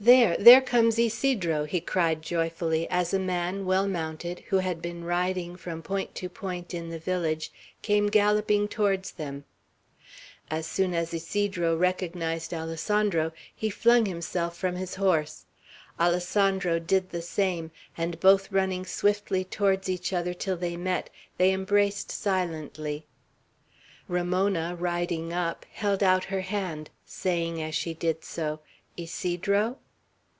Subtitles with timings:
[0.00, 5.02] There, there comes Ysidro!" he cried joyfully, as a man, well mounted, who had been
[5.02, 7.50] riding from point to point in the village,
[7.82, 9.42] came galloping towards them.
[10.52, 15.46] As soon as Ysidro recognized Alessandro, he flung himself from his horse.
[15.98, 21.50] Alessandro did the same, and both running swiftly towards each other till they met, they
[21.52, 23.04] embraced silently.
[24.06, 28.60] Ramona, riding up, held out her hand, saying, as she did so,
[28.96, 29.78] "Ysidro?"